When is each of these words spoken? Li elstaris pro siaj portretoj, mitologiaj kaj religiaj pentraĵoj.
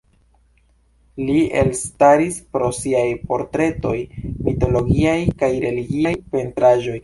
Li 1.27 1.35
elstaris 1.63 2.39
pro 2.55 2.71
siaj 2.79 3.05
portretoj, 3.33 3.95
mitologiaj 4.49 5.17
kaj 5.45 5.55
religiaj 5.71 6.19
pentraĵoj. 6.37 6.99